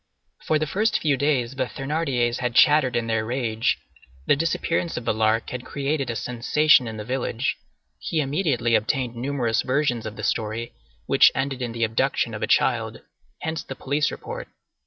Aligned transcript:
For 0.47 0.57
the 0.57 0.65
first 0.65 0.99
few 0.99 1.15
days 1.15 1.53
the 1.53 1.67
Thénardiers 1.67 2.37
had 2.39 2.55
chattered 2.55 2.95
in 2.95 3.05
their 3.05 3.23
rage. 3.23 3.77
The 4.25 4.35
disappearance 4.35 4.97
of 4.97 5.05
the 5.05 5.13
Lark 5.13 5.51
had 5.51 5.63
created 5.63 6.09
a 6.09 6.15
sensation 6.15 6.87
in 6.87 6.97
the 6.97 7.05
village. 7.05 7.55
He 7.99 8.19
immediately 8.19 8.73
obtained 8.73 9.15
numerous 9.15 9.61
versions 9.61 10.07
of 10.07 10.15
the 10.15 10.23
story, 10.23 10.73
which 11.05 11.31
ended 11.35 11.61
in 11.61 11.71
the 11.71 11.83
abduction 11.83 12.33
of 12.33 12.41
a 12.41 12.47
child. 12.47 13.01
Hence 13.43 13.61
the 13.61 13.75
police 13.75 14.09
report. 14.09 14.47